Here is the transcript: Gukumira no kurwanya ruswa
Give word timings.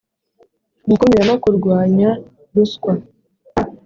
Gukumira 0.89 1.23
no 1.29 1.35
kurwanya 1.43 2.09
ruswa 2.53 2.93